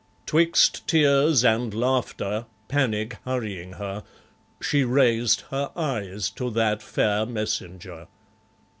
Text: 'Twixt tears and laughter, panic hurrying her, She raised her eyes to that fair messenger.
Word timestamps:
'Twixt 0.25 0.87
tears 0.87 1.45
and 1.45 1.75
laughter, 1.75 2.47
panic 2.67 3.17
hurrying 3.23 3.73
her, 3.73 4.03
She 4.59 4.83
raised 4.83 5.41
her 5.51 5.69
eyes 5.75 6.31
to 6.31 6.49
that 6.49 6.81
fair 6.81 7.23
messenger. 7.27 8.07